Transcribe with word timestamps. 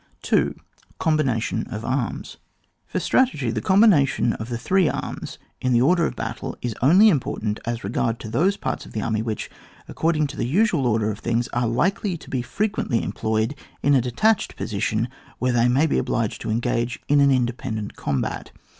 2.— 0.23 0.55
Combination 1.07 1.61
of 1.67 1.85
Arms, 1.85 2.37
For 2.87 2.99
strategy 2.99 3.51
the 3.51 3.61
combination 3.61 4.33
of 4.33 4.49
the 4.49 4.57
three 4.57 4.89
arms 4.89 5.37
in 5.61 5.73
the 5.73 5.81
order 5.83 6.07
of 6.07 6.15
battle 6.15 6.57
is 6.59 6.73
only 6.81 7.07
important 7.09 7.59
in 7.67 7.77
regard 7.83 8.19
to 8.21 8.27
those 8.27 8.57
parts 8.57 8.83
of 8.87 8.93
the 8.93 9.01
army 9.03 9.21
which, 9.21 9.47
according 9.87 10.25
to 10.25 10.37
the 10.37 10.47
usual 10.47 10.87
order 10.87 11.11
of 11.11 11.19
things, 11.19 11.47
are 11.49 11.67
likely 11.67 12.17
to 12.17 12.31
be 12.31 12.41
frequently 12.41 13.03
employed 13.03 13.53
in 13.83 13.93
a 13.93 14.01
detached 14.01 14.55
position, 14.55 15.07
where 15.37 15.51
they 15.51 15.67
may 15.67 15.85
be 15.85 15.99
obliged 15.99 16.41
to 16.41 16.49
engage 16.49 16.99
in 17.07 17.19
an 17.21 17.29
independent 17.29 17.95
combat. 17.95 18.51